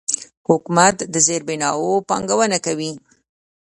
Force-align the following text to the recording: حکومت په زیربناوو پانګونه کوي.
حکومت 0.47 0.95
په 1.11 1.19
زیربناوو 1.27 1.93
پانګونه 2.09 2.57
کوي. 2.65 2.91